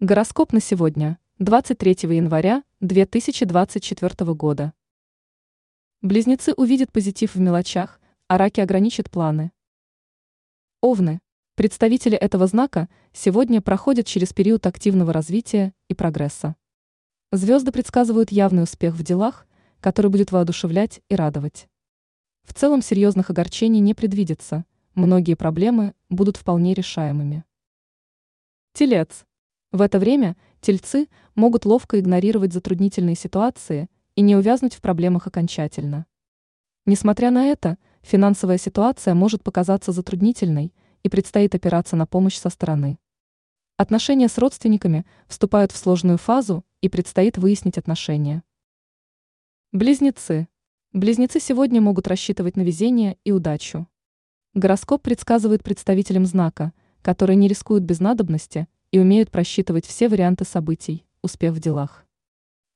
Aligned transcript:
Гороскоп 0.00 0.52
на 0.52 0.60
сегодня, 0.60 1.18
23 1.40 2.14
января 2.14 2.62
2024 2.78 4.32
года. 4.32 4.72
Близнецы 6.02 6.52
увидят 6.52 6.92
позитив 6.92 7.34
в 7.34 7.40
мелочах, 7.40 8.00
а 8.28 8.38
раки 8.38 8.60
ограничат 8.60 9.10
планы. 9.10 9.50
Овны. 10.80 11.20
Представители 11.56 12.16
этого 12.16 12.46
знака 12.46 12.88
сегодня 13.12 13.60
проходят 13.60 14.06
через 14.06 14.32
период 14.32 14.68
активного 14.68 15.12
развития 15.12 15.74
и 15.88 15.94
прогресса. 15.94 16.54
Звезды 17.32 17.72
предсказывают 17.72 18.30
явный 18.30 18.62
успех 18.62 18.94
в 18.94 19.02
делах, 19.02 19.48
который 19.80 20.12
будет 20.12 20.30
воодушевлять 20.30 21.00
и 21.08 21.16
радовать. 21.16 21.68
В 22.44 22.54
целом 22.54 22.82
серьезных 22.82 23.30
огорчений 23.30 23.80
не 23.80 23.94
предвидится, 23.94 24.64
многие 24.94 25.34
проблемы 25.34 25.92
будут 26.08 26.36
вполне 26.36 26.72
решаемыми. 26.72 27.44
Телец. 28.74 29.24
В 29.70 29.82
это 29.82 29.98
время 29.98 30.34
тельцы 30.62 31.08
могут 31.34 31.66
ловко 31.66 32.00
игнорировать 32.00 32.54
затруднительные 32.54 33.14
ситуации 33.14 33.90
и 34.14 34.22
не 34.22 34.34
увязнуть 34.34 34.74
в 34.74 34.80
проблемах 34.80 35.26
окончательно. 35.26 36.06
Несмотря 36.86 37.30
на 37.30 37.48
это, 37.48 37.76
финансовая 38.00 38.56
ситуация 38.56 39.12
может 39.12 39.42
показаться 39.42 39.92
затруднительной 39.92 40.72
и 41.02 41.10
предстоит 41.10 41.54
опираться 41.54 41.96
на 41.96 42.06
помощь 42.06 42.38
со 42.38 42.48
стороны. 42.48 42.98
Отношения 43.76 44.28
с 44.28 44.38
родственниками 44.38 45.04
вступают 45.26 45.72
в 45.72 45.76
сложную 45.76 46.16
фазу 46.16 46.64
и 46.80 46.88
предстоит 46.88 47.36
выяснить 47.36 47.76
отношения. 47.76 48.42
Близнецы. 49.72 50.48
Близнецы 50.94 51.40
сегодня 51.40 51.82
могут 51.82 52.08
рассчитывать 52.08 52.56
на 52.56 52.62
везение 52.62 53.18
и 53.24 53.32
удачу. 53.32 53.86
Гороскоп 54.54 55.02
предсказывает 55.02 55.62
представителям 55.62 56.24
знака, 56.24 56.72
которые 57.02 57.36
не 57.36 57.48
рискуют 57.48 57.84
без 57.84 58.00
надобности 58.00 58.66
и 58.90 58.98
умеют 58.98 59.30
просчитывать 59.30 59.86
все 59.86 60.08
варианты 60.08 60.44
событий, 60.44 61.04
успев 61.22 61.54
в 61.54 61.60
делах. 61.60 62.06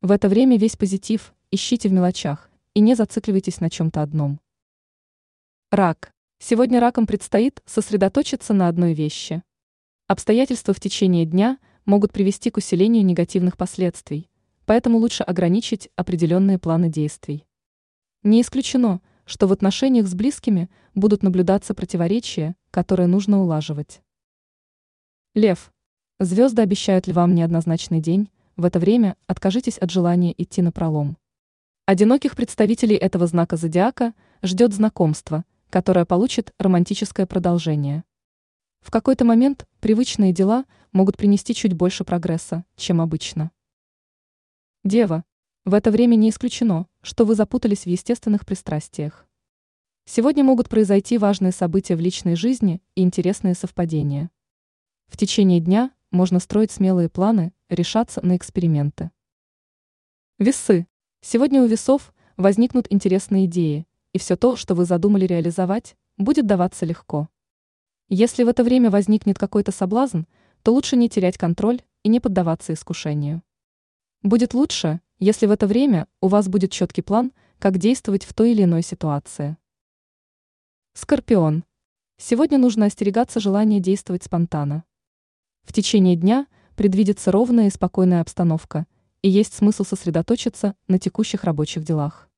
В 0.00 0.10
это 0.10 0.28
время 0.28 0.58
весь 0.58 0.76
позитив 0.76 1.34
ищите 1.50 1.88
в 1.88 1.92
мелочах 1.92 2.50
и 2.74 2.80
не 2.80 2.94
зацикливайтесь 2.94 3.60
на 3.60 3.70
чем-то 3.70 4.02
одном. 4.02 4.40
Рак. 5.70 6.12
Сегодня 6.38 6.78
ракам 6.78 7.06
предстоит 7.06 7.62
сосредоточиться 7.64 8.52
на 8.52 8.68
одной 8.68 8.92
вещи. 8.92 9.42
Обстоятельства 10.06 10.74
в 10.74 10.80
течение 10.80 11.24
дня 11.24 11.58
могут 11.86 12.12
привести 12.12 12.50
к 12.50 12.58
усилению 12.58 13.04
негативных 13.04 13.56
последствий, 13.56 14.28
поэтому 14.66 14.98
лучше 14.98 15.22
ограничить 15.22 15.90
определенные 15.96 16.58
планы 16.58 16.90
действий. 16.90 17.46
Не 18.22 18.42
исключено, 18.42 19.00
что 19.24 19.46
в 19.46 19.52
отношениях 19.52 20.06
с 20.06 20.14
близкими 20.14 20.68
будут 20.94 21.22
наблюдаться 21.22 21.74
противоречия, 21.74 22.56
которые 22.70 23.06
нужно 23.06 23.40
улаживать. 23.42 24.02
Лев. 25.34 25.72
Звезды 26.24 26.62
обещают 26.62 27.06
львам 27.06 27.34
неоднозначный 27.34 28.00
день, 28.00 28.30
в 28.56 28.64
это 28.64 28.78
время 28.78 29.14
откажитесь 29.26 29.76
от 29.76 29.90
желания 29.90 30.34
идти 30.38 30.62
на 30.62 30.72
пролом. 30.72 31.18
Одиноких 31.84 32.34
представителей 32.34 32.96
этого 32.96 33.26
знака 33.26 33.58
зодиака 33.58 34.14
ждет 34.42 34.72
знакомство, 34.72 35.44
которое 35.68 36.06
получит 36.06 36.54
романтическое 36.58 37.26
продолжение. 37.26 38.04
В 38.80 38.90
какой-то 38.90 39.26
момент 39.26 39.66
привычные 39.80 40.32
дела 40.32 40.64
могут 40.92 41.18
принести 41.18 41.54
чуть 41.54 41.74
больше 41.74 42.04
прогресса, 42.04 42.64
чем 42.74 43.02
обычно. 43.02 43.50
Дева. 44.82 45.24
В 45.66 45.74
это 45.74 45.90
время 45.90 46.14
не 46.14 46.30
исключено, 46.30 46.86
что 47.02 47.26
вы 47.26 47.34
запутались 47.34 47.82
в 47.82 47.88
естественных 47.88 48.46
пристрастиях. 48.46 49.26
Сегодня 50.06 50.42
могут 50.42 50.70
произойти 50.70 51.18
важные 51.18 51.52
события 51.52 51.96
в 51.96 52.00
личной 52.00 52.34
жизни 52.34 52.80
и 52.94 53.02
интересные 53.02 53.54
совпадения. 53.54 54.30
В 55.08 55.18
течение 55.18 55.60
дня 55.60 55.90
можно 56.14 56.38
строить 56.38 56.70
смелые 56.70 57.08
планы, 57.08 57.52
решаться 57.68 58.24
на 58.24 58.36
эксперименты. 58.36 59.10
Весы. 60.38 60.86
Сегодня 61.20 61.60
у 61.60 61.66
весов 61.66 62.14
возникнут 62.36 62.86
интересные 62.88 63.46
идеи, 63.46 63.86
и 64.12 64.18
все 64.18 64.36
то, 64.36 64.54
что 64.54 64.76
вы 64.76 64.84
задумали 64.84 65.26
реализовать, 65.26 65.96
будет 66.16 66.46
даваться 66.46 66.86
легко. 66.86 67.28
Если 68.08 68.44
в 68.44 68.48
это 68.48 68.62
время 68.62 68.90
возникнет 68.90 69.38
какой-то 69.38 69.72
соблазн, 69.72 70.22
то 70.62 70.72
лучше 70.72 70.96
не 70.96 71.08
терять 71.08 71.36
контроль 71.36 71.82
и 72.04 72.08
не 72.08 72.20
поддаваться 72.20 72.72
искушению. 72.72 73.42
Будет 74.22 74.54
лучше, 74.54 75.00
если 75.18 75.46
в 75.46 75.50
это 75.50 75.66
время 75.66 76.06
у 76.20 76.28
вас 76.28 76.48
будет 76.48 76.70
четкий 76.70 77.02
план, 77.02 77.32
как 77.58 77.78
действовать 77.78 78.24
в 78.24 78.32
той 78.34 78.52
или 78.52 78.62
иной 78.62 78.82
ситуации. 78.82 79.56
Скорпион. 80.92 81.64
Сегодня 82.18 82.58
нужно 82.58 82.86
остерегаться 82.86 83.40
желания 83.40 83.80
действовать 83.80 84.22
спонтанно. 84.22 84.84
В 85.64 85.72
течение 85.72 86.16
дня 86.16 86.46
предвидится 86.76 87.32
ровная 87.32 87.66
и 87.66 87.70
спокойная 87.70 88.20
обстановка, 88.20 88.86
и 89.22 89.30
есть 89.30 89.54
смысл 89.54 89.84
сосредоточиться 89.84 90.76
на 90.88 90.98
текущих 90.98 91.44
рабочих 91.44 91.84
делах. 91.84 92.28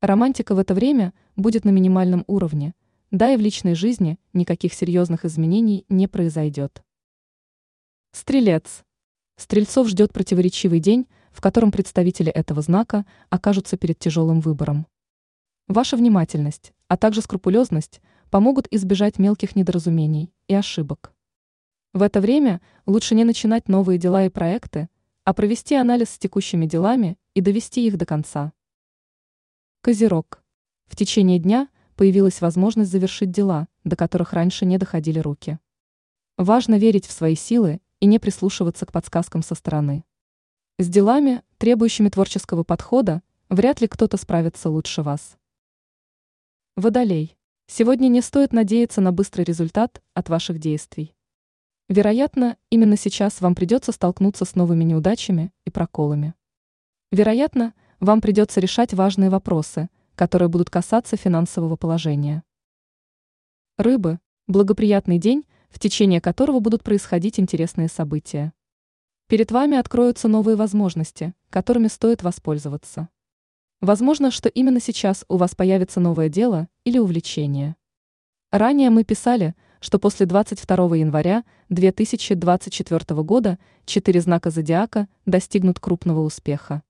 Романтика 0.00 0.54
в 0.54 0.58
это 0.58 0.74
время 0.74 1.12
будет 1.36 1.64
на 1.64 1.70
минимальном 1.70 2.24
уровне, 2.26 2.74
да 3.10 3.32
и 3.32 3.36
в 3.36 3.40
личной 3.40 3.74
жизни 3.74 4.18
никаких 4.32 4.74
серьезных 4.74 5.24
изменений 5.24 5.84
не 5.88 6.06
произойдет. 6.06 6.82
Стрелец. 8.12 8.84
Стрельцов 9.36 9.88
ждет 9.88 10.12
противоречивый 10.12 10.80
день, 10.80 11.06
в 11.32 11.40
котором 11.40 11.70
представители 11.70 12.32
этого 12.32 12.62
знака 12.62 13.04
окажутся 13.28 13.76
перед 13.76 13.98
тяжелым 13.98 14.40
выбором. 14.40 14.86
Ваша 15.68 15.96
внимательность, 15.96 16.72
а 16.88 16.96
также 16.96 17.20
скрупулезность 17.20 18.00
помогут 18.30 18.68
избежать 18.70 19.18
мелких 19.18 19.56
недоразумений 19.56 20.32
и 20.48 20.54
ошибок. 20.54 21.12
В 21.96 22.02
это 22.02 22.20
время 22.20 22.60
лучше 22.84 23.14
не 23.14 23.24
начинать 23.24 23.70
новые 23.70 23.96
дела 23.96 24.26
и 24.26 24.28
проекты, 24.28 24.90
а 25.24 25.32
провести 25.32 25.76
анализ 25.76 26.10
с 26.10 26.18
текущими 26.18 26.66
делами 26.66 27.16
и 27.32 27.40
довести 27.40 27.86
их 27.86 27.96
до 27.96 28.04
конца. 28.04 28.52
Козерог. 29.80 30.44
В 30.88 30.94
течение 30.94 31.38
дня 31.38 31.70
появилась 31.94 32.42
возможность 32.42 32.90
завершить 32.90 33.30
дела, 33.30 33.66
до 33.84 33.96
которых 33.96 34.34
раньше 34.34 34.66
не 34.66 34.76
доходили 34.76 35.20
руки. 35.20 35.58
Важно 36.36 36.74
верить 36.74 37.06
в 37.06 37.12
свои 37.12 37.34
силы 37.34 37.80
и 38.00 38.04
не 38.04 38.18
прислушиваться 38.18 38.84
к 38.84 38.92
подсказкам 38.92 39.42
со 39.42 39.54
стороны. 39.54 40.04
С 40.78 40.90
делами, 40.90 41.42
требующими 41.56 42.10
творческого 42.10 42.62
подхода, 42.62 43.22
вряд 43.48 43.80
ли 43.80 43.88
кто-то 43.88 44.18
справится 44.18 44.68
лучше 44.68 45.00
вас. 45.00 45.38
Водолей. 46.76 47.38
Сегодня 47.68 48.08
не 48.08 48.20
стоит 48.20 48.52
надеяться 48.52 49.00
на 49.00 49.12
быстрый 49.12 49.44
результат 49.44 50.02
от 50.12 50.28
ваших 50.28 50.58
действий. 50.58 51.15
Вероятно, 51.88 52.56
именно 52.68 52.96
сейчас 52.96 53.40
вам 53.40 53.54
придется 53.54 53.92
столкнуться 53.92 54.44
с 54.44 54.56
новыми 54.56 54.82
неудачами 54.82 55.52
и 55.64 55.70
проколами. 55.70 56.34
Вероятно, 57.12 57.74
вам 58.00 58.20
придется 58.20 58.58
решать 58.58 58.92
важные 58.92 59.30
вопросы, 59.30 59.88
которые 60.16 60.48
будут 60.48 60.68
касаться 60.68 61.16
финансового 61.16 61.76
положения. 61.76 62.42
Рыбы– 63.78 64.18
благоприятный 64.48 65.18
день, 65.18 65.44
в 65.68 65.78
течение 65.78 66.20
которого 66.20 66.58
будут 66.58 66.82
происходить 66.82 67.38
интересные 67.38 67.86
события. 67.86 68.52
Перед 69.28 69.52
вами 69.52 69.76
откроются 69.76 70.26
новые 70.26 70.56
возможности, 70.56 71.34
которыми 71.50 71.86
стоит 71.86 72.24
воспользоваться. 72.24 73.10
Возможно, 73.80 74.32
что 74.32 74.48
именно 74.48 74.80
сейчас 74.80 75.24
у 75.28 75.36
вас 75.36 75.54
появится 75.54 76.00
новое 76.00 76.30
дело 76.30 76.66
или 76.82 76.98
увлечение. 76.98 77.76
Ранее 78.50 78.90
мы 78.90 79.04
писали– 79.04 79.54
что 79.80 79.98
после 79.98 80.26
22 80.26 80.96
января 80.96 81.44
2024 81.68 83.22
года 83.22 83.58
четыре 83.84 84.20
знака 84.20 84.50
зодиака 84.50 85.08
достигнут 85.26 85.80
крупного 85.80 86.20
успеха. 86.20 86.82